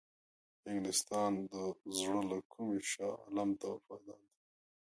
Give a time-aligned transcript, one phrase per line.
[0.69, 1.53] انګلیسیان د
[1.97, 4.35] زړه له کومي شاه عالم ته وفادار دي.